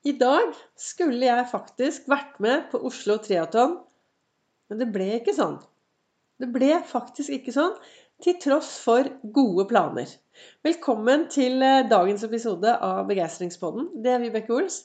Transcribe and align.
I 0.00 0.14
dag 0.16 0.54
skulle 0.80 1.26
jeg 1.26 1.48
faktisk 1.50 2.06
vært 2.08 2.38
med 2.40 2.70
på 2.72 2.78
Oslo 2.88 3.18
Triaton, 3.20 3.74
men 4.72 4.78
det 4.80 4.86
ble 4.94 5.10
ikke 5.18 5.34
sånn. 5.36 5.58
Det 6.40 6.48
ble 6.54 6.78
faktisk 6.88 7.34
ikke 7.36 7.52
sånn, 7.52 7.74
til 8.24 8.38
tross 8.40 8.70
for 8.80 9.10
gode 9.36 9.66
planer. 9.68 10.08
Velkommen 10.64 11.26
til 11.32 11.60
eh, 11.60 11.82
dagens 11.90 12.24
episode 12.24 12.72
av 12.86 13.02
Begeistringspodden. 13.10 13.90
Det 14.00 14.14
er 14.14 14.24
Vibeke 14.24 14.56
Ols. 14.56 14.78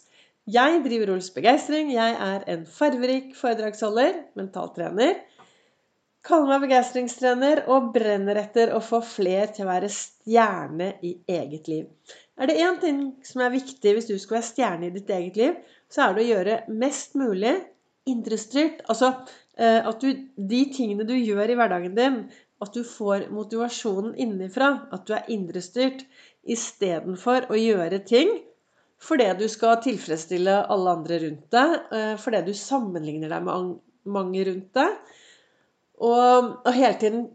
Jeg 0.51 0.83
driver 0.83 1.13
Ols 1.15 1.31
Begeistring. 1.35 1.93
Jeg 1.95 2.19
er 2.27 2.43
en 2.51 2.67
farverik 2.67 3.31
foredragsholder, 3.39 4.19
mentaltrener. 4.35 5.21
Kaller 6.27 6.57
meg 6.57 6.67
begeistringstrener 6.67 7.63
og 7.71 7.93
brenner 7.95 8.41
etter 8.41 8.75
å 8.75 8.83
få 8.83 8.99
fler 9.05 9.47
til 9.55 9.63
å 9.63 9.71
være 9.71 9.95
stjerne 9.95 10.91
i 11.05 11.15
eget 11.39 11.71
liv. 11.71 11.87
Er 12.35 12.49
det 12.51 12.57
én 12.59 12.79
ting 12.81 12.99
som 13.23 13.45
er 13.45 13.53
viktig 13.53 13.93
hvis 13.95 14.09
du 14.09 14.17
skal 14.19 14.39
være 14.39 14.49
stjerne 14.49 14.89
i 14.89 14.95
ditt 14.95 15.11
eget 15.13 15.37
liv, 15.39 15.59
så 15.91 16.07
er 16.07 16.15
det 16.15 16.25
å 16.25 16.31
gjøre 16.33 16.57
mest 16.81 17.15
mulig 17.19 17.53
indrestyrt. 18.11 18.81
Altså 18.91 19.13
eh, 19.57 19.79
at 19.79 20.03
du, 20.03 20.09
de 20.35 20.63
tingene 20.75 21.07
du 21.07 21.15
gjør 21.15 21.53
i 21.53 21.55
hverdagen 21.59 21.95
din, 21.95 22.17
at 22.63 22.75
du 22.75 22.83
får 22.87 23.29
motivasjonen 23.35 24.17
innenfra. 24.19 24.71
At 24.95 25.07
du 25.07 25.15
er 25.15 25.31
indrestyrt 25.31 26.03
istedenfor 26.43 27.49
å 27.49 27.59
gjøre 27.59 28.03
ting 28.07 28.35
fordi 29.05 29.25
du 29.37 29.43
skal 29.51 29.81
tilfredsstille 29.83 30.53
alle 30.71 30.93
andre 30.97 31.17
rundt 31.21 31.49
deg, 31.53 31.73
eh, 31.93 32.13
fordi 32.17 32.39
du 32.47 32.53
sammenligner 32.57 33.29
deg 33.29 33.43
med 33.45 33.73
mange 34.15 34.45
rundt 34.47 34.69
deg, 34.77 35.17
og, 35.99 36.47
og 36.63 36.71
hele 36.73 36.95
tiden 37.01 37.25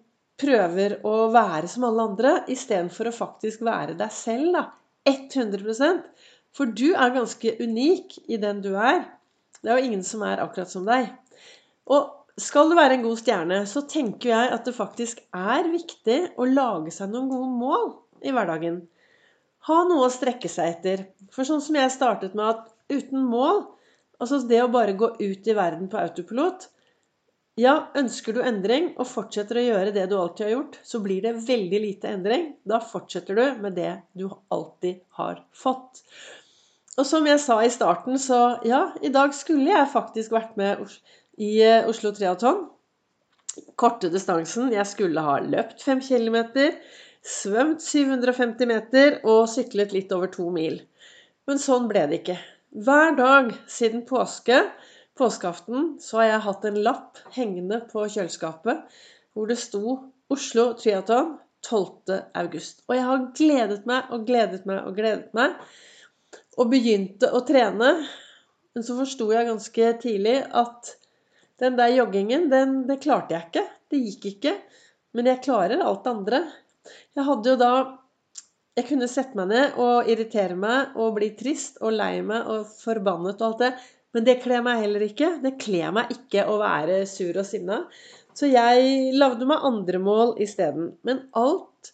prøver 0.41 0.97
å 1.07 1.29
være 1.35 1.69
som 1.71 1.85
alle 1.89 2.07
andre 2.11 2.33
istedenfor 2.53 3.11
å 3.11 3.15
faktisk 3.15 3.63
være 3.67 3.95
deg 4.01 4.13
selv. 4.15 4.51
da, 4.57 4.65
100% 5.09 6.03
For 6.57 6.67
du 6.67 6.91
er 6.93 7.15
ganske 7.15 7.55
unik 7.63 8.19
i 8.29 8.39
den 8.43 8.61
du 8.65 8.73
er. 8.75 9.05
Det 9.61 9.71
er 9.71 9.79
jo 9.79 9.91
ingen 9.91 10.05
som 10.07 10.25
er 10.27 10.43
akkurat 10.43 10.71
som 10.73 10.87
deg. 10.89 11.11
Og 11.91 12.09
skal 12.41 12.71
du 12.71 12.77
være 12.79 12.97
en 12.97 13.05
god 13.05 13.21
stjerne, 13.21 13.61
så 13.69 13.83
tenker 13.89 14.33
jeg 14.33 14.53
at 14.55 14.65
det 14.67 14.75
faktisk 14.77 15.21
er 15.37 15.69
viktig 15.71 16.19
å 16.41 16.49
lage 16.49 16.93
seg 16.95 17.13
noen 17.13 17.29
gode 17.31 17.51
mål 17.61 17.87
i 18.25 18.33
hverdagen. 18.35 18.81
Ha 19.69 19.79
noe 19.89 20.07
å 20.07 20.13
strekke 20.13 20.49
seg 20.49 20.75
etter. 20.75 21.05
For 21.35 21.47
sånn 21.47 21.63
som 21.65 21.77
jeg 21.77 21.93
startet 21.93 22.37
med 22.39 22.49
at 22.49 22.69
uten 22.91 23.27
mål, 23.29 23.67
altså 24.19 24.41
det 24.49 24.63
å 24.65 24.73
bare 24.73 24.97
gå 24.99 25.13
ut 25.21 25.51
i 25.51 25.57
verden 25.57 25.91
på 25.93 26.01
autopilot, 26.01 26.67
ja, 27.61 27.75
ønsker 27.99 28.37
du 28.37 28.41
endring 28.47 28.91
og 28.97 29.09
fortsetter 29.11 29.61
å 29.61 29.65
gjøre 29.65 29.95
det 29.95 30.07
du 30.11 30.17
alltid 30.17 30.47
har 30.47 30.53
gjort, 30.55 30.77
så 30.87 31.01
blir 31.05 31.23
det 31.25 31.37
veldig 31.47 31.81
lite 31.83 32.11
endring. 32.15 32.47
Da 32.65 32.81
fortsetter 32.81 33.37
du 33.37 33.63
med 33.63 33.77
det 33.77 33.93
du 34.17 34.29
alltid 34.55 35.03
har 35.19 35.43
fått. 35.57 36.03
Og 36.99 37.07
som 37.07 37.27
jeg 37.29 37.41
sa 37.43 37.61
i 37.65 37.73
starten, 37.73 38.19
så 38.21 38.61
ja, 38.67 38.91
i 39.03 39.13
dag 39.13 39.35
skulle 39.37 39.71
jeg 39.73 39.93
faktisk 39.93 40.35
vært 40.35 40.57
med 40.61 40.83
i 41.41 41.55
eh, 41.65 41.89
Oslo 41.89 42.13
Triaton. 42.17 42.67
Korte 43.81 44.11
distansen. 44.13 44.71
Jeg 44.75 44.87
skulle 44.89 45.25
ha 45.25 45.39
løpt 45.43 45.83
5 45.85 46.03
km, 46.07 46.39
svømt 47.27 47.83
750 47.85 48.71
meter 48.71 49.19
og 49.29 49.49
syklet 49.53 49.95
litt 49.97 50.13
over 50.17 50.31
to 50.33 50.49
mil. 50.55 50.81
Men 51.49 51.61
sånn 51.63 51.89
ble 51.91 52.07
det 52.11 52.23
ikke. 52.23 52.39
Hver 52.85 53.17
dag 53.19 53.51
siden 53.71 54.05
påske 54.07 54.63
påskeaften 55.21 55.95
så 56.01 56.21
har 56.21 56.29
jeg 56.31 56.45
hatt 56.47 56.67
en 56.69 56.81
lapp 56.87 57.21
hengende 57.37 57.83
på 57.91 58.07
kjøleskapet 58.09 59.01
hvor 59.37 59.51
det 59.51 59.59
sto 59.61 59.99
'Oslo 60.31 60.73
Triaton 60.79 61.37
12. 61.67 62.23
august'. 62.35 62.83
Og 62.89 62.97
jeg 62.97 63.05
har 63.05 63.27
gledet 63.37 63.87
meg 63.87 64.11
og 64.15 64.27
gledet 64.27 64.67
meg 64.67 64.87
og 64.87 64.97
gledet 64.97 65.35
meg. 65.37 65.57
Og 66.59 66.71
begynte 66.71 67.31
å 67.35 67.43
trene. 67.47 67.91
Men 68.75 68.87
så 68.87 68.97
forsto 68.99 69.29
jeg 69.33 69.49
ganske 69.49 69.93
tidlig 70.03 70.37
at 70.57 70.95
den 71.61 71.77
der 71.77 71.93
joggingen, 71.93 72.49
den, 72.51 72.87
det 72.89 73.01
klarte 73.05 73.35
jeg 73.37 73.49
ikke. 73.49 73.67
Det 73.91 74.03
gikk 74.07 74.29
ikke. 74.35 74.55
Men 75.17 75.27
jeg 75.27 75.43
klarer 75.45 75.83
alt 75.83 76.05
det 76.05 76.15
andre. 76.15 76.45
Jeg 77.19 77.27
hadde 77.27 77.55
jo 77.55 77.61
da 77.61 77.73
Jeg 78.79 78.87
kunne 78.87 79.09
sette 79.11 79.37
meg 79.37 79.49
ned 79.51 79.75
og 79.83 80.07
irritere 80.09 80.55
meg 80.57 80.95
og 80.97 81.17
bli 81.17 81.33
trist 81.37 81.81
og 81.83 81.91
lei 81.93 82.23
meg 82.25 82.47
og 82.49 82.69
forbannet 82.71 83.43
og 83.43 83.49
alt 83.49 83.65
det. 83.65 83.71
Men 84.15 84.27
det 84.27 84.41
kler 84.43 84.65
meg 84.67 84.83
heller 84.83 85.05
ikke. 85.07 85.37
Det 85.43 85.55
kler 85.63 85.95
meg 85.95 86.11
ikke 86.15 86.47
å 86.51 86.59
være 86.61 87.03
sur 87.09 87.37
og 87.39 87.47
sinna. 87.47 87.85
Så 88.35 88.49
jeg 88.51 89.15
lagde 89.19 89.47
meg 89.49 89.67
andre 89.67 90.01
mål 90.03 90.37
isteden. 90.43 90.95
Men 91.07 91.27
alt 91.39 91.93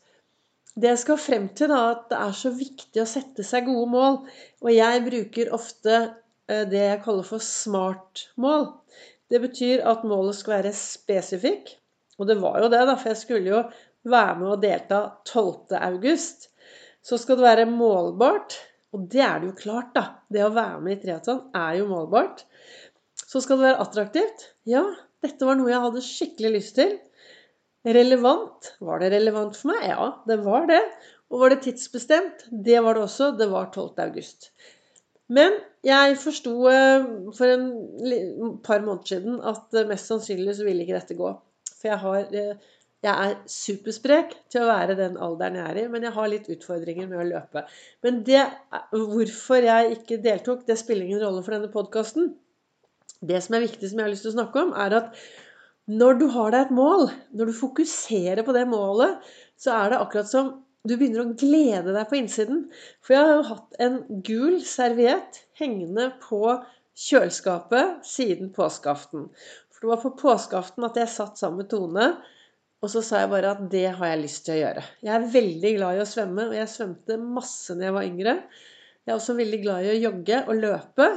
det 0.77 0.91
jeg 0.93 1.03
skal 1.05 1.21
frem 1.21 1.49
til, 1.57 1.73
da, 1.73 1.81
at 1.95 2.07
det 2.11 2.21
er 2.21 2.37
så 2.37 2.53
viktig 2.53 3.01
å 3.01 3.09
sette 3.09 3.45
seg 3.47 3.69
gode 3.69 3.89
mål. 3.93 4.19
Og 4.65 4.73
jeg 4.73 5.05
bruker 5.07 5.53
ofte 5.57 5.97
eh, 5.97 6.65
det 6.69 6.83
jeg 6.83 7.03
kaller 7.05 7.27
for 7.29 7.45
smart-mål. 7.45 8.69
Det 9.33 9.41
betyr 9.43 9.85
at 9.89 10.05
målet 10.07 10.37
skal 10.39 10.59
være 10.59 10.75
spesifikk. 10.77 11.73
Og 12.21 12.29
det 12.29 12.39
var 12.41 12.61
jo 12.63 12.71
det, 12.73 12.85
da, 12.89 12.97
for 12.97 13.13
jeg 13.13 13.23
skulle 13.25 13.53
jo 13.53 13.63
være 14.07 14.37
med 14.41 14.53
og 14.55 14.63
delta 14.63 15.01
12. 15.27 15.77
august. 15.81 16.49
Så 17.05 17.19
skal 17.21 17.41
det 17.41 17.49
være 17.49 17.69
målbart. 17.71 18.57
Og 18.97 19.09
det 19.13 19.23
er 19.23 19.43
det 19.43 19.51
jo 19.51 19.57
klart, 19.59 19.91
da. 19.97 20.05
Det 20.33 20.45
å 20.47 20.53
være 20.55 20.81
med 20.85 20.97
i 20.97 21.01
triatlon 21.03 21.43
er 21.57 21.81
jo 21.81 21.89
målbart. 21.91 22.47
Så 23.27 23.43
skal 23.45 23.61
det 23.61 23.69
være 23.69 23.83
attraktivt. 23.85 24.47
Ja, 24.69 24.85
dette 25.25 25.49
var 25.49 25.59
noe 25.59 25.73
jeg 25.73 25.83
hadde 25.83 26.05
skikkelig 26.05 26.53
lyst 26.55 26.77
til. 26.79 26.95
Relevant. 27.87 28.73
Var 28.83 29.03
det 29.03 29.13
relevant 29.13 29.59
for 29.59 29.75
meg? 29.75 29.85
Ja, 29.91 30.09
det 30.29 30.41
var 30.47 30.67
det. 30.71 30.81
Og 31.31 31.43
var 31.43 31.53
det 31.53 31.63
tidsbestemt? 31.67 32.47
Det 32.51 32.81
var 32.83 32.97
det 32.97 33.05
også. 33.05 33.33
Det 33.39 33.51
var 33.53 33.69
12. 33.75 33.93
august. 34.07 34.51
Men 35.27 35.59
jeg 35.87 36.17
forsto 36.23 36.55
eh, 36.71 37.07
for 37.35 37.51
en 37.51 37.67
par 38.65 38.85
måneder 38.85 39.11
siden 39.11 39.41
at 39.43 39.75
mest 39.91 40.11
sannsynlig 40.11 40.55
så 40.57 40.67
ville 40.67 40.87
ikke 40.87 40.99
dette 40.99 41.19
gå. 41.19 41.33
For 41.77 41.91
jeg 41.91 41.99
har 42.03 42.37
eh, 42.41 42.69
jeg 43.07 43.31
er 43.31 43.37
supersprek 43.51 44.35
til 44.51 44.65
å 44.65 44.69
være 44.71 44.97
den 44.99 45.17
alderen 45.23 45.59
jeg 45.61 45.67
er 45.71 45.79
i, 45.85 45.87
men 45.93 46.07
jeg 46.07 46.15
har 46.17 46.31
litt 46.33 46.49
utfordringer 46.51 47.09
med 47.11 47.23
å 47.23 47.29
løpe. 47.29 47.63
Men 48.07 48.21
det, 48.27 48.43
hvorfor 48.93 49.67
jeg 49.67 49.97
ikke 49.99 50.21
deltok, 50.25 50.67
det 50.67 50.79
spiller 50.81 51.07
ingen 51.07 51.23
rolle 51.23 51.45
for 51.47 51.55
denne 51.57 51.71
podkasten. 51.73 52.33
Det 53.27 53.41
som 53.45 53.57
er 53.57 53.67
viktig, 53.67 53.89
som 53.89 54.01
jeg 54.01 54.09
har 54.09 54.13
lyst 54.13 54.27
til 54.27 54.35
å 54.35 54.39
snakke 54.41 54.65
om, 54.67 54.75
er 54.77 54.99
at 54.99 55.19
når 55.87 56.19
du 56.19 56.27
har 56.35 56.51
deg 56.51 56.67
et 56.67 56.75
mål, 56.75 57.09
når 57.39 57.51
du 57.51 57.59
fokuserer 57.61 58.43
på 58.47 58.55
det 58.57 58.65
målet, 58.69 59.21
så 59.61 59.77
er 59.77 59.93
det 59.93 60.01
akkurat 60.03 60.31
som 60.31 60.55
du 60.87 60.95
begynner 60.97 61.23
å 61.23 61.35
glede 61.39 61.95
deg 61.95 62.09
på 62.11 62.19
innsiden. 62.19 62.65
For 63.05 63.15
jeg 63.15 63.23
har 63.23 63.37
jo 63.37 63.51
hatt 63.53 63.79
en 63.87 64.01
gul 64.27 64.59
serviett 64.67 65.45
hengende 65.59 66.11
på 66.23 66.43
kjøleskapet 67.07 68.03
siden 68.07 68.51
påskeaften. 68.57 69.29
For 69.71 69.85
det 69.85 69.93
var 69.93 70.03
på 70.03 70.15
påskeaften 70.19 70.87
at 70.89 70.99
jeg 70.99 71.13
satt 71.13 71.39
sammen 71.39 71.63
med 71.63 71.71
Tone 71.71 72.11
og 72.87 72.91
så 72.93 73.01
sa 73.03 73.25
jeg 73.25 73.33
bare 73.33 73.51
at 73.57 73.63
det 73.71 73.89
har 73.99 74.13
jeg 74.13 74.23
lyst 74.23 74.45
til 74.47 74.55
å 74.55 74.61
gjøre. 74.61 74.83
Jeg 75.03 75.15
er 75.17 75.31
veldig 75.33 75.71
glad 75.75 75.97
i 75.97 76.03
å 76.05 76.07
svømme, 76.07 76.45
og 76.47 76.55
jeg 76.55 76.71
svømte 76.71 77.17
masse 77.19 77.75
da 77.75 77.89
jeg 77.89 77.95
var 77.97 78.07
yngre. 78.07 78.35
Jeg 79.03 79.11
er 79.11 79.19
også 79.19 79.35
veldig 79.39 79.59
glad 79.65 79.87
i 79.87 79.91
å 79.91 79.97
jogge 80.05 80.39
og 80.45 80.61
løpe. 80.61 81.09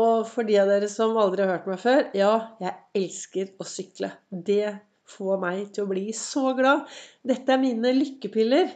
Og 0.00 0.24
for 0.28 0.48
de 0.48 0.56
av 0.60 0.70
dere 0.72 0.88
som 0.92 1.12
aldri 1.20 1.44
har 1.44 1.52
hørt 1.52 1.68
meg 1.68 1.82
før 1.82 2.02
ja, 2.16 2.32
jeg 2.64 3.02
elsker 3.02 3.52
å 3.60 3.68
sykle. 3.68 4.10
Det 4.30 4.72
får 5.12 5.42
meg 5.44 5.62
til 5.76 5.84
å 5.84 5.90
bli 5.92 6.06
så 6.16 6.54
glad. 6.56 6.88
Dette 7.28 7.52
er 7.52 7.60
mine 7.60 7.92
lykkepiller 7.96 8.72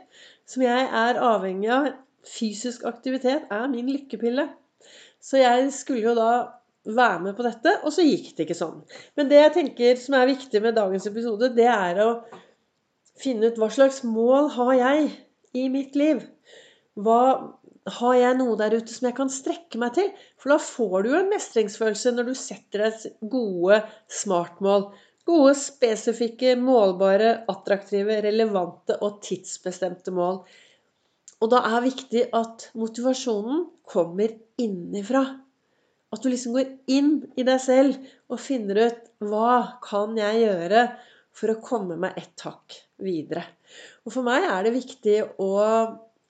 som 0.49 0.65
jeg 0.67 0.87
er 1.01 1.25
avhengig 1.25 1.73
av. 1.73 1.91
Fysisk 2.29 2.85
aktivitet 2.89 3.49
er 3.49 3.69
min 3.73 3.89
lykkepille. 3.89 4.45
Så 5.25 5.41
jeg 5.41 5.73
skulle 5.73 6.05
jo 6.11 6.17
da 6.17 6.33
være 6.89 7.21
med 7.27 7.37
på 7.37 7.45
dette, 7.45 7.75
og 7.85 7.93
så 7.93 8.05
gikk 8.07 8.33
det 8.37 8.47
ikke 8.47 8.57
sånn. 8.57 8.81
Men 9.19 9.29
det 9.31 9.41
jeg 9.41 9.55
tenker 9.57 9.99
som 10.01 10.17
er 10.17 10.31
viktig 10.31 10.63
med 10.65 10.79
dagens 10.79 11.09
episode, 11.11 11.53
det 11.57 11.69
er 11.69 12.01
å 12.05 12.11
finne 13.21 13.51
ut 13.51 13.61
hva 13.61 13.69
slags 13.73 14.03
mål 14.07 14.49
har 14.57 14.75
jeg 14.79 15.11
i 15.61 15.67
mitt 15.73 15.99
liv? 15.99 16.23
Hva, 17.01 17.21
har 18.01 18.17
jeg 18.17 18.39
noe 18.39 18.57
der 18.61 18.77
ute 18.77 18.93
som 18.93 19.09
jeg 19.09 19.17
kan 19.17 19.31
strekke 19.33 19.81
meg 19.81 19.95
til? 19.97 20.11
For 20.41 20.55
da 20.55 20.59
får 20.63 20.97
du 21.03 21.13
jo 21.13 21.21
en 21.21 21.31
mestringsfølelse 21.33 22.15
når 22.17 22.31
du 22.31 22.35
setter 22.39 22.87
deg 22.87 23.31
gode 23.33 23.81
smartmål. 24.21 24.91
Gode, 25.29 25.55
spesifikke, 25.59 26.57
målbare, 26.59 27.43
attraktive, 27.51 28.21
relevante 28.25 28.97
og 29.05 29.21
tidsbestemte 29.25 30.15
mål. 30.17 30.43
Og 31.41 31.53
da 31.53 31.63
er 31.69 31.77
det 31.77 31.93
viktig 31.93 32.25
at 32.37 32.67
motivasjonen 32.77 33.65
kommer 33.89 34.33
innifra. 34.61 35.25
At 36.11 36.25
du 36.25 36.31
liksom 36.31 36.57
går 36.57 36.71
inn 36.91 37.13
i 37.39 37.47
deg 37.47 37.61
selv 37.63 37.99
og 38.31 38.43
finner 38.43 38.83
ut 38.89 39.11
hva 39.23 39.81
kan 39.85 40.17
jeg 40.19 40.43
gjøre 40.43 40.85
for 41.37 41.53
å 41.53 41.61
komme 41.63 41.99
meg 42.01 42.17
ett 42.19 42.43
hakk 42.47 42.77
videre. 43.01 43.45
Og 44.05 44.15
for 44.17 44.27
meg 44.27 44.47
er 44.49 44.67
det 44.67 44.75
viktig 44.75 45.19
å, 45.43 45.51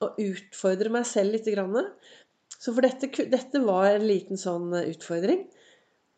å 0.05 0.11
utfordre 0.21 0.93
meg 0.93 1.07
selv 1.09 1.35
litt. 1.35 1.49
Så 2.61 2.75
for 2.75 2.85
dette, 2.85 3.09
dette, 3.33 3.63
var 3.65 3.95
en 3.95 4.07
liten 4.07 4.41
sånn 4.41 4.69
utfordring. 4.83 5.47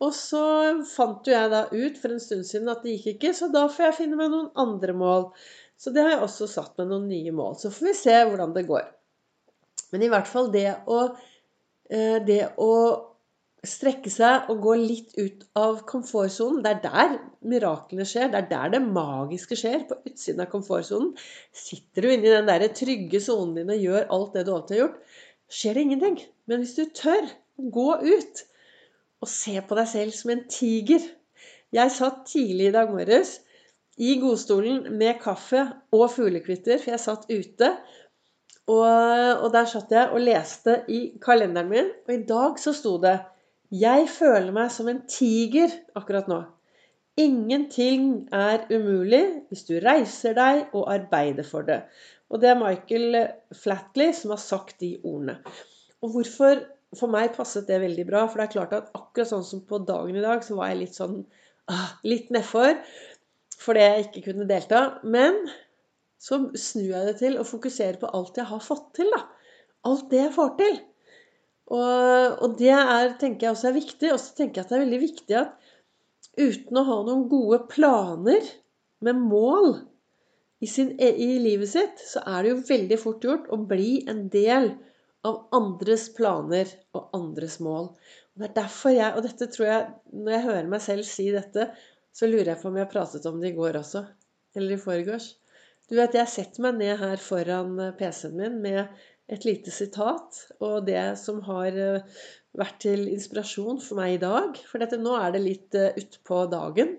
Og 0.03 0.11
så 0.17 0.43
fant 0.89 1.29
jo 1.29 1.35
jeg 1.35 1.53
da 1.53 1.63
ut 1.71 2.01
for 2.01 2.11
en 2.11 2.23
stund 2.23 2.47
siden 2.49 2.73
at 2.73 2.83
det 2.83 2.97
gikk 2.97 3.13
ikke, 3.13 3.35
så 3.39 3.47
da 3.55 3.69
får 3.71 3.87
jeg 3.87 3.99
finne 4.01 4.19
meg 4.19 4.33
noen 4.33 4.51
andre 4.59 4.97
mål. 4.99 5.29
Så 5.79 5.95
det 5.95 6.03
har 6.03 6.17
jeg 6.17 6.25
også 6.27 6.49
satt 6.51 6.75
med 6.81 6.91
noen 6.91 7.07
nye 7.11 7.35
mål. 7.35 7.55
Så 7.61 7.71
får 7.71 7.93
vi 7.93 7.95
se 8.01 8.17
hvordan 8.27 8.57
det 8.57 8.67
går. 8.67 8.91
Men 9.95 10.03
i 10.03 10.11
hvert 10.11 10.27
fall 10.27 10.51
det 10.51 10.67
å 10.91 10.99
eh, 11.93 12.19
det 12.27 12.43
å 12.59 12.73
strekke 13.63 14.11
seg 14.11 14.49
og 14.51 14.63
gå 14.65 14.73
litt 14.81 15.13
ut 15.21 15.45
av 15.59 15.85
komfortsonen. 15.87 16.63
Det 16.65 16.73
er 16.73 16.81
der 16.83 17.13
miraklene 17.47 18.07
skjer. 18.09 18.33
Det 18.33 18.41
er 18.41 18.49
der 18.51 18.73
det 18.75 18.81
magiske 18.83 19.59
skjer. 19.59 19.85
På 19.87 20.01
utsiden 20.03 20.43
av 20.43 20.51
komfortsonen. 20.51 21.13
Sitter 21.55 22.03
du 22.03 22.11
inne 22.11 22.27
i 22.27 22.35
den 22.35 22.51
der 22.51 22.67
trygge 22.75 23.23
sonen 23.23 23.61
din 23.61 23.71
og 23.71 23.85
gjør 23.87 24.11
alt 24.17 24.35
det 24.35 24.45
du 24.49 24.53
alltid 24.57 24.77
har 24.77 24.83
gjort, 24.83 24.99
skjer 25.53 25.79
det 25.79 25.87
ingenting. 25.87 26.19
Men 26.51 26.63
hvis 26.63 26.75
du 26.79 26.85
tør 26.91 27.31
å 27.31 27.71
gå 27.77 27.89
ut 28.03 28.45
og 29.23 29.31
se 29.31 29.55
på 29.63 29.79
deg 29.79 29.91
selv 29.93 30.17
som 30.17 30.35
en 30.35 30.47
tiger 30.51 31.11
Jeg 31.73 31.89
satt 31.95 32.27
tidlig 32.29 32.67
i 32.69 32.73
dag 32.75 32.91
morges 32.93 33.39
i 34.03 34.17
godstolen 34.21 34.91
med 34.99 35.21
kaffe 35.23 35.63
og 35.95 36.03
fuglekvitter, 36.13 36.81
for 36.81 36.93
jeg 36.93 37.01
satt 37.01 37.31
ute. 37.31 37.71
Og, 38.69 38.83
og 38.83 39.47
der 39.55 39.69
satt 39.71 39.93
jeg 39.95 40.11
og 40.13 40.21
leste 40.21 40.83
i 40.93 41.01
kalenderen 41.23 41.71
min, 41.71 41.89
og 42.05 42.13
i 42.13 42.21
dag 42.29 42.61
så 42.61 42.75
sto 42.77 42.99
det 43.01 43.15
jeg 43.73 44.09
føler 44.13 44.53
meg 44.53 44.73
som 44.73 44.89
en 44.91 45.01
tiger 45.09 45.73
akkurat 45.97 46.29
nå. 46.29 46.43
Ingenting 47.21 48.27
er 48.33 48.67
umulig 48.73 49.23
hvis 49.49 49.65
du 49.69 49.75
reiser 49.85 50.37
deg 50.37 50.75
og 50.77 50.91
arbeider 50.93 51.47
for 51.47 51.65
det. 51.69 51.83
Og 52.33 52.41
det 52.41 52.51
er 52.53 52.61
Michael 52.61 53.17
Flatley 53.57 54.13
som 54.17 54.33
har 54.33 54.41
sagt 54.41 54.79
de 54.81 54.95
ordene. 55.03 55.41
Og 56.03 56.17
hvorfor 56.17 56.69
For 56.93 57.09
meg 57.09 57.31
passet 57.33 57.65
det 57.65 57.79
veldig 57.81 58.05
bra. 58.05 58.27
For 58.29 58.37
det 58.37 58.45
er 58.45 58.53
klart 58.53 58.73
at 58.77 58.89
akkurat 58.93 59.31
sånn 59.31 59.47
som 59.49 59.63
på 59.65 59.79
dagen 59.89 60.13
i 60.13 60.21
dag, 60.21 60.43
så 60.45 60.59
var 60.59 60.69
jeg 60.69 60.83
litt 60.83 60.99
sånn 60.99 61.23
ah, 61.73 61.95
Litt 62.05 62.29
nedfor 62.29 62.75
fordi 63.63 63.85
jeg 63.87 64.03
ikke 64.05 64.25
kunne 64.27 64.45
delta. 64.51 64.83
Men 65.01 65.39
så 66.21 66.43
snur 66.53 66.91
jeg 66.91 67.07
det 67.09 67.15
til 67.23 67.39
å 67.41 67.47
fokusere 67.49 67.97
på 68.03 68.11
alt 68.13 68.37
jeg 68.37 68.51
har 68.51 68.61
fått 68.61 68.91
til. 68.99 69.09
da. 69.15 69.23
Alt 69.89 70.11
det 70.13 70.21
jeg 70.21 70.35
får 70.37 70.53
til. 70.61 70.77
Og, 71.71 72.43
og, 72.43 72.57
det 72.59 72.73
er, 72.75 73.13
tenker 73.21 73.47
jeg 73.47 73.55
også 73.55 73.71
er 73.71 73.79
viktig. 73.79 74.11
Og 74.13 74.21
så 74.21 74.35
tenker 74.39 74.61
jeg 74.61 74.67
at 74.67 74.73
det 74.73 74.79
er 74.79 74.85
veldig 74.87 75.03
viktig 75.03 75.39
at 75.41 75.71
uten 76.41 76.81
å 76.81 76.87
ha 76.89 76.99
noen 77.07 77.27
gode 77.31 77.63
planer 77.71 78.47
med 79.05 79.19
mål 79.21 79.75
i, 80.63 80.69
sin, 80.71 80.95
i 81.01 81.37
livet 81.43 81.73
sitt, 81.73 82.03
så 82.07 82.23
er 82.23 82.45
det 82.45 82.53
jo 82.53 82.65
veldig 82.69 82.99
fort 83.03 83.25
gjort 83.27 83.51
å 83.53 83.59
bli 83.69 84.05
en 84.11 84.29
del 84.33 84.71
av 85.27 85.55
andres 85.55 86.09
planer 86.17 86.71
og 86.97 87.15
andres 87.19 87.59
mål. 87.63 87.91
Og 88.33 88.43
det 88.43 88.49
er 88.49 88.59
derfor 88.63 88.95
jeg, 88.95 89.11
og 89.17 89.27
dette 89.27 89.49
tror 89.53 89.69
jeg, 89.69 89.89
Når 90.13 90.33
jeg 90.33 90.47
hører 90.47 90.71
meg 90.71 90.83
selv 90.85 91.07
si 91.09 91.29
dette, 91.35 91.69
så 92.13 92.29
lurer 92.29 92.53
jeg 92.53 92.61
på 92.63 92.71
om 92.71 92.79
jeg 92.79 92.91
pratet 92.93 93.27
om 93.29 93.41
det 93.41 93.53
i 93.53 93.57
går 93.57 93.81
også. 93.83 94.05
Eller 94.57 94.77
i 94.77 94.81
forgårs. 94.81 95.33
Du 95.91 95.97
vet, 95.99 96.15
jeg 96.15 96.31
setter 96.31 96.65
meg 96.65 96.79
ned 96.79 97.01
her 97.01 97.21
foran 97.21 97.75
PC-en 97.99 98.37
min 98.39 98.61
med 98.65 99.03
et 99.33 99.47
lite 99.49 99.73
sitat, 99.73 100.39
og 100.61 100.87
det 100.87 101.03
som 101.21 101.41
har 101.47 101.77
eh, 101.81 102.23
vært 102.59 102.81
til 102.85 103.07
inspirasjon 103.09 103.81
for 103.81 104.01
meg 104.01 104.17
i 104.17 104.23
dag. 104.23 104.59
For 104.69 104.83
dette, 104.83 105.01
nå 105.01 105.15
er 105.17 105.33
det 105.33 105.45
litt 105.45 105.79
uh, 105.79 105.89
utpå 105.97 106.43
dagen. 106.53 106.99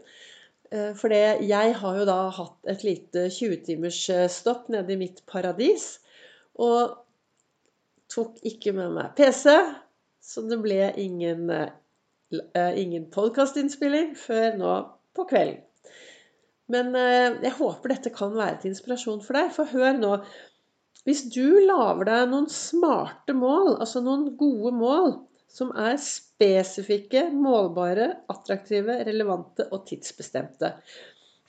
Uh, 0.74 0.92
for 0.98 1.14
jeg 1.14 1.76
har 1.78 2.00
jo 2.00 2.08
da 2.10 2.18
hatt 2.34 2.72
et 2.74 2.86
lite 2.88 3.28
20-timers 3.30 4.00
stopp 4.34 4.72
nede 4.74 4.96
i 4.96 5.00
mitt 5.04 5.22
paradis. 5.30 6.00
Og 6.58 6.96
tok 8.14 8.42
ikke 8.50 8.74
med 8.78 8.96
meg 8.96 9.14
PC, 9.18 9.54
så 10.22 10.44
det 10.46 10.58
ble 10.62 10.90
ingen, 11.02 11.48
ingen 12.54 13.08
podkastinnspilling 13.14 14.12
før 14.18 14.58
nå 14.60 14.74
på 15.18 15.26
kvelden. 15.30 15.64
Men 16.74 16.94
jeg 16.94 17.58
håper 17.58 17.92
dette 17.96 18.14
kan 18.14 18.38
være 18.38 18.62
til 18.62 18.72
inspirasjon 18.72 19.24
for 19.26 19.38
deg. 19.38 19.50
For 19.56 19.74
hør 19.74 19.98
nå. 19.98 20.14
Hvis 21.04 21.26
du 21.34 21.60
lager 21.68 22.08
deg 22.08 22.30
noen 22.32 22.50
smarte 22.52 23.36
mål, 23.36 23.74
altså 23.84 24.00
noen 24.04 24.30
gode 24.40 24.72
mål, 24.78 25.16
som 25.52 25.74
er 25.78 26.00
spesifikke, 26.02 27.28
målbare, 27.36 28.08
attraktive, 28.32 29.02
relevante 29.06 29.68
og 29.70 29.84
tidsbestemte 29.90 30.72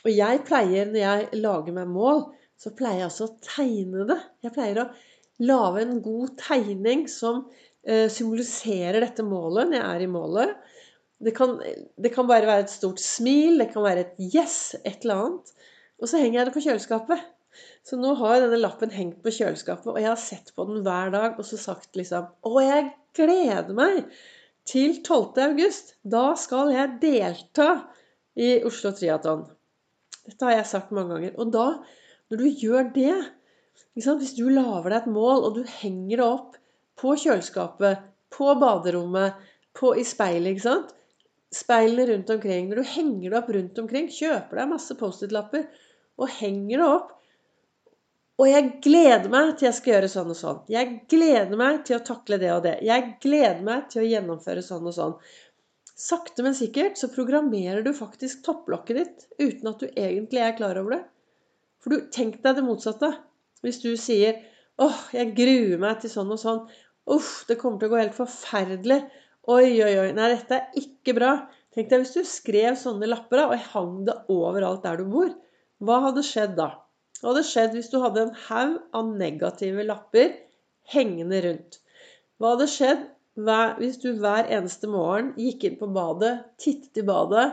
Og 0.04 0.10
jeg 0.12 0.42
pleier, 0.44 0.90
når 0.90 1.00
jeg 1.00 1.40
lager 1.40 1.76
meg 1.78 1.88
mål, 1.88 2.26
så 2.60 2.74
pleier 2.76 3.04
jeg 3.04 3.08
altså 3.08 3.28
å 3.28 3.36
tegne 3.46 4.04
det. 4.10 4.18
Jeg 4.44 4.54
pleier 4.54 4.82
å 4.82 4.88
lage 5.44 5.84
en 5.84 6.02
god 6.04 6.34
tegning 6.38 7.06
som 7.10 7.46
eh, 7.86 8.10
symboliserer 8.12 9.00
dette 9.02 9.24
målet 9.26 9.70
når 9.70 9.78
jeg 9.78 9.86
er 9.86 10.04
i 10.04 10.10
målet. 10.10 10.52
Det 11.24 11.32
kan, 11.36 11.56
det 11.96 12.12
kan, 12.12 12.28
bare 12.28 12.50
være 12.50 12.66
et 12.66 12.74
stort 12.74 13.00
smil, 13.00 13.62
det 13.62 13.70
kan 13.72 13.86
være 13.86 14.04
et 14.04 14.18
'yes', 14.18 14.74
et 14.84 15.06
eller 15.06 15.22
annet. 15.22 15.54
Og 16.02 16.10
så 16.10 16.20
henger 16.20 16.40
jeg 16.40 16.46
det 16.46 16.56
på 16.58 16.64
kjøleskapet. 16.66 17.24
Så 17.84 17.98
nå 18.00 18.14
har 18.20 18.40
denne 18.40 18.60
lappen 18.60 18.92
hengt 18.94 19.20
på 19.24 19.32
kjøleskapet, 19.34 19.90
og 19.92 20.00
jeg 20.00 20.10
har 20.10 20.20
sett 20.20 20.52
på 20.56 20.66
den 20.68 20.84
hver 20.86 21.12
dag 21.14 21.38
og 21.38 21.46
så 21.46 21.58
sagt 21.60 21.98
liksom 21.98 22.30
Å, 22.46 22.54
jeg 22.64 22.88
gleder 23.16 23.76
meg 23.76 24.00
til 24.68 24.96
12. 25.02 25.36
august. 25.50 25.94
Da 26.02 26.32
skal 26.40 26.72
jeg 26.74 26.98
delta 27.02 27.68
i 28.40 28.56
Oslo 28.66 28.94
Triaton. 28.96 29.44
Dette 30.24 30.48
har 30.48 30.56
jeg 30.56 30.70
sagt 30.70 30.92
mange 30.96 31.14
ganger. 31.14 31.34
Og 31.38 31.52
da, 31.54 31.66
når 32.32 32.42
du 32.42 32.48
gjør 32.64 32.92
det 32.94 33.16
Hvis 33.94 34.34
du 34.34 34.48
lager 34.50 34.90
deg 34.90 34.96
et 35.02 35.10
mål, 35.10 35.44
og 35.46 35.56
du 35.58 35.62
henger 35.80 36.18
det 36.18 36.26
opp 36.26 36.56
på 36.98 37.14
kjøleskapet, 37.18 38.02
på 38.34 38.54
baderommet, 38.58 39.34
på, 39.74 39.92
i 39.98 40.02
speilet 40.06 40.54
ikke 40.54 40.64
sant? 40.64 40.94
Speilene 41.54 42.08
rundt 42.10 42.30
omkring. 42.34 42.70
Når 42.70 42.80
du 42.80 42.90
henger 42.94 43.28
det 43.28 43.38
opp 43.38 43.50
rundt 43.54 43.78
omkring, 43.82 44.08
kjøper 44.10 44.58
deg 44.58 44.70
masse 44.72 44.96
Post-It-lapper 44.98 45.68
og 46.18 46.32
henger 46.40 46.80
det 46.82 46.88
opp 46.88 47.12
og 48.34 48.48
jeg 48.50 48.70
gleder 48.82 49.30
meg 49.30 49.52
til 49.54 49.68
jeg 49.68 49.76
skal 49.76 49.92
gjøre 49.92 50.10
sånn 50.10 50.30
og 50.32 50.38
sånn. 50.38 50.60
Jeg 50.72 50.94
gleder 51.10 51.58
meg 51.58 51.84
til 51.86 52.00
å 52.00 52.04
takle 52.06 52.38
det 52.42 52.50
og 52.50 52.64
det. 52.64 52.78
Jeg 52.82 53.12
gleder 53.22 53.60
meg 53.62 53.84
til 53.92 54.02
å 54.02 54.08
gjennomføre 54.08 54.64
sånn 54.66 54.88
og 54.90 54.96
sånn. 54.96 55.14
Sakte, 55.94 56.42
men 56.42 56.56
sikkert 56.58 56.98
så 56.98 57.12
programmerer 57.14 57.84
du 57.86 57.92
faktisk 57.94 58.42
topplokket 58.42 58.98
ditt 58.98 59.26
uten 59.38 59.70
at 59.70 59.84
du 59.84 59.86
egentlig 59.92 60.42
er 60.42 60.56
klar 60.58 60.80
over 60.80 60.96
det. 60.96 61.02
For 61.84 61.94
du, 61.94 62.08
tenk 62.10 62.40
deg 62.42 62.58
det 62.58 62.66
motsatte. 62.66 63.12
Hvis 63.62 63.78
du 63.84 63.94
sier 63.96 64.42
'Åh, 64.82 65.14
jeg 65.14 65.36
gruer 65.38 65.78
meg 65.78 66.00
til 66.02 66.10
sånn 66.10 66.32
og 66.34 66.40
sånn'. 66.42 66.64
'Uff, 67.06 67.46
det 67.46 67.60
kommer 67.60 67.78
til 67.78 67.88
å 67.88 67.92
gå 67.94 68.00
helt 68.02 68.18
forferdelig'. 68.18 69.06
'Oi, 69.46 69.82
oi, 69.84 69.94
oi. 70.02 70.12
Nei, 70.16 70.28
dette 70.34 70.58
er 70.58 70.80
ikke 70.80 71.14
bra'. 71.14 71.46
Tenk 71.70 71.90
deg 71.90 72.02
hvis 72.02 72.16
du 72.16 72.24
skrev 72.26 72.74
sånne 72.74 73.06
lapper 73.06 73.44
og 73.44 73.54
hang 73.70 74.04
det 74.08 74.16
overalt 74.28 74.82
der 74.82 74.98
du 74.98 75.04
bor. 75.04 75.30
Hva 75.78 76.00
hadde 76.08 76.26
skjedd 76.26 76.56
da? 76.58 76.83
Hva 77.24 77.32
hadde 77.32 77.48
skjedd 77.48 77.72
hvis 77.72 77.86
du 77.88 77.94
hadde 78.02 78.20
en 78.20 78.34
haug 78.50 78.72
av 78.92 79.06
negative 79.16 79.84
lapper 79.88 80.34
hengende 80.92 81.38
rundt? 81.40 81.78
Hva 82.36 82.50
hadde 82.52 82.66
skjedd 82.68 83.06
hvis 83.78 83.96
du 84.02 84.10
hver 84.20 84.50
eneste 84.52 84.90
morgen 84.92 85.30
gikk 85.40 85.64
inn 85.64 85.78
på 85.80 85.88
badet, 85.94 86.34
tittet 86.60 87.00
i 87.00 87.04
badet, 87.08 87.46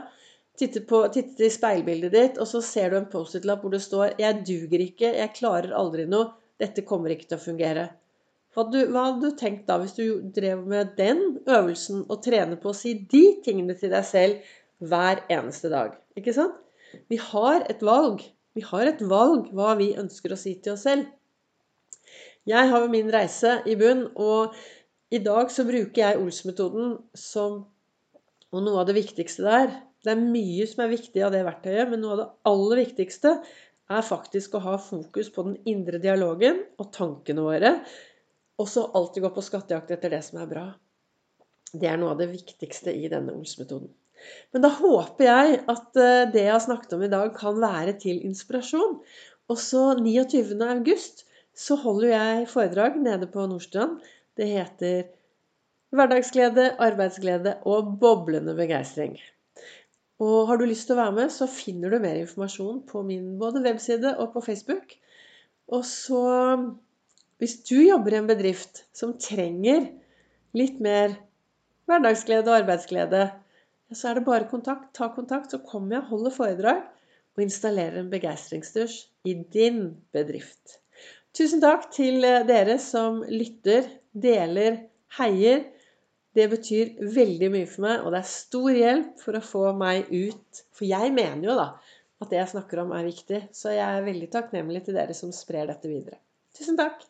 tittet, 0.60 0.84
på, 0.89 1.00
tittet 1.15 1.46
i 1.48 1.50
speilbildet 1.55 2.12
ditt, 2.12 2.41
og 2.43 2.50
så 2.51 2.60
ser 2.67 2.91
du 2.91 2.98
en 3.00 3.07
Post-It-lapp 3.13 3.63
hvor 3.63 3.72
det 3.72 3.79
står 3.86 4.19
'Jeg 4.19 4.41
duger 4.50 4.84
ikke. 4.89 5.13
Jeg 5.22 5.36
klarer 5.39 5.72
aldri 5.72 6.03
noe. 6.03 6.34
Dette 6.60 6.84
kommer 6.84 7.15
ikke 7.15 7.29
til 7.31 7.39
å 7.39 7.46
fungere'. 7.46 7.88
Hva 8.51 8.65
hadde, 8.65 8.75
du, 8.75 8.91
hva 8.91 9.05
hadde 9.07 9.24
du 9.24 9.39
tenkt 9.39 9.72
da 9.72 9.79
hvis 9.79 9.96
du 9.96 10.19
drev 10.36 10.67
med 10.67 10.98
den 11.00 11.39
øvelsen 11.48 12.03
og 12.10 12.19
trener 12.27 12.60
på 12.60 12.74
å 12.74 12.75
si 12.75 12.98
de 13.15 13.24
tingene 13.48 13.79
til 13.79 13.96
deg 13.96 14.03
selv 14.03 14.51
hver 14.84 15.24
eneste 15.31 15.72
dag? 15.72 15.96
Ikke 16.19 16.36
sant? 16.36 16.60
Vi 17.07 17.15
har 17.31 17.63
et 17.72 17.79
valg. 17.79 18.19
Vi 18.58 18.63
har 18.67 18.88
et 18.88 19.01
valg 19.08 19.50
hva 19.55 19.74
vi 19.79 19.93
ønsker 20.00 20.34
å 20.34 20.39
si 20.39 20.58
til 20.60 20.75
oss 20.75 20.84
selv. 20.88 21.08
Jeg 22.50 22.72
har 22.72 22.88
min 22.91 23.12
reise 23.13 23.60
i 23.70 23.77
bunn, 23.77 24.08
og 24.17 24.55
i 25.13 25.22
dag 25.24 25.51
så 25.53 25.63
bruker 25.67 26.01
jeg 26.01 26.22
Ols-metoden 26.22 26.98
som 27.17 27.65
Og 28.51 28.63
noe 28.65 28.81
av 28.81 28.88
det 28.89 28.98
viktigste 28.98 29.46
der 29.46 29.70
Det 30.03 30.12
er 30.12 30.20
mye 30.20 30.65
som 30.67 30.81
er 30.84 30.91
viktig 30.91 31.22
av 31.24 31.31
det 31.31 31.46
verktøyet, 31.48 31.88
men 31.91 32.01
noe 32.01 32.15
av 32.15 32.20
det 32.20 32.29
aller 32.50 32.81
viktigste 32.81 33.36
er 33.91 34.08
faktisk 34.08 34.55
å 34.55 34.63
ha 34.65 34.77
fokus 34.81 35.29
på 35.31 35.46
den 35.46 35.58
indre 35.67 36.00
dialogen 36.01 36.63
og 36.79 36.89
tankene 36.96 37.43
våre. 37.46 37.74
Og 38.60 38.67
så 38.72 38.88
alltid 38.98 39.27
gå 39.27 39.31
på 39.36 39.43
skattejakt 39.46 39.93
etter 39.93 40.15
det 40.15 40.24
som 40.25 40.41
er 40.41 40.50
bra. 40.50 40.65
Det 41.72 41.88
er 41.88 42.00
noe 42.01 42.15
av 42.15 42.20
det 42.20 42.31
viktigste 42.31 42.91
i 42.98 43.08
denne 43.12 43.36
Ols-metoden. 43.38 43.91
Men 44.54 44.66
da 44.66 44.72
håper 44.75 45.28
jeg 45.28 45.60
at 45.72 46.00
eh, 46.00 46.30
det 46.34 46.46
jeg 46.46 46.54
har 46.54 46.63
snakket 46.63 46.96
om 46.98 47.04
i 47.06 47.12
dag, 47.12 47.34
kan 47.38 47.60
være 47.62 47.98
til 48.01 48.22
inspirasjon. 48.28 49.00
Og 49.51 49.60
så 49.60 49.92
29. 50.00 50.56
august 50.68 51.25
så 51.58 51.75
holder 51.75 52.13
jeg 52.13 52.50
foredrag 52.51 52.96
nede 53.01 53.28
på 53.32 53.46
Nordstrand. 53.48 54.00
Det 54.38 54.48
heter 54.48 55.10
'Hverdagsglede, 55.92 56.70
arbeidsglede 56.80 57.58
og 57.68 57.98
boblende 58.00 58.56
begeistring'. 58.56 59.20
Og 60.22 60.48
har 60.48 60.58
du 60.58 60.68
lyst 60.70 60.88
til 60.88 60.96
å 60.96 61.01
være 61.01 61.16
med, 61.18 61.34
så 61.34 61.50
finner 61.50 61.92
du 61.92 62.00
mer 62.00 62.20
informasjon 62.22 62.84
på 62.88 63.01
min 63.04 63.40
både 63.42 63.63
webside 63.66 64.13
og 64.22 64.32
på 64.36 64.46
Facebook. 64.46 64.96
Og 65.68 65.86
så 65.86 66.22
Hvis 67.42 67.56
du 67.66 67.80
jobber 67.82 68.13
i 68.13 68.18
en 68.20 68.28
bedrift 68.30 68.84
som 68.94 69.16
trenger 69.18 69.88
litt 70.54 70.78
mer 70.78 71.16
hverdagsglede 71.90 72.46
og 72.51 72.60
arbeidsglede, 72.60 73.32
så 73.98 74.12
er 74.12 74.19
det 74.19 74.27
bare 74.27 74.50
kontakt. 74.51 74.91
Ta 74.98 75.10
kontakt, 75.15 75.51
så 75.51 75.62
kommer 75.65 75.98
jeg, 75.98 76.10
holder 76.12 76.36
foredrag 76.36 76.86
og 77.36 77.43
installerer 77.43 78.01
en 78.01 78.12
begeistringsdusj 78.12 78.98
i 79.29 79.36
din 79.53 79.83
bedrift. 80.15 80.77
Tusen 81.36 81.62
takk 81.63 81.88
til 81.95 82.25
eh, 82.27 82.41
dere 82.48 82.77
som 82.81 83.21
lytter, 83.27 83.88
deler, 84.12 84.81
heier 85.19 85.63
Det 86.31 86.45
betyr 86.48 86.93
veldig 87.12 87.50
mye 87.51 87.67
for 87.67 87.83
meg, 87.83 88.03
og 88.05 88.13
det 88.13 88.21
er 88.21 88.27
stor 88.31 88.69
hjelp 88.71 89.17
for 89.19 89.36
å 89.36 89.43
få 89.43 89.63
meg 89.75 90.07
ut. 90.12 90.62
For 90.71 90.88
jeg 90.88 91.12
mener 91.12 91.50
jo 91.50 91.57
da 91.60 91.65
at 92.21 92.29
det 92.31 92.39
jeg 92.39 92.53
snakker 92.53 92.86
om, 92.86 92.93
er 92.95 93.10
viktig. 93.10 93.41
Så 93.51 93.74
jeg 93.75 93.83
er 93.83 94.05
veldig 94.05 94.29
takknemlig 94.31 94.86
til 94.86 94.95
dere 94.95 95.15
som 95.17 95.33
sprer 95.36 95.67
dette 95.67 95.91
videre. 95.91 96.21
Tusen 96.55 96.79
takk. 96.79 97.03